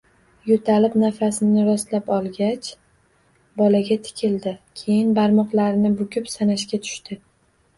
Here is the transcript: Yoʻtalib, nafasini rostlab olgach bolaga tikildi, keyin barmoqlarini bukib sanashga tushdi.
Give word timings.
Yoʻtalib, 0.51 0.95
nafasini 1.01 1.65
rostlab 1.67 2.09
olgach 2.15 2.69
bolaga 3.63 3.99
tikildi, 4.09 4.55
keyin 4.83 5.15
barmoqlarini 5.21 5.93
bukib 6.01 6.33
sanashga 6.39 6.81
tushdi. 6.89 7.21